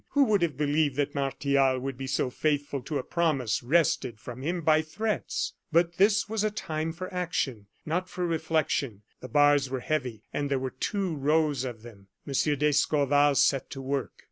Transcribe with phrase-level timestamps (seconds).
[0.13, 4.41] Who would have believed that Martial would be so faithful to a promise wrested from
[4.41, 5.53] him by threats?
[5.71, 9.03] But this was a time for action, not for reflection.
[9.19, 12.07] The bars were heavy, and there were two rows of them.
[12.25, 12.33] M.
[12.57, 14.13] d'Escorval set to work.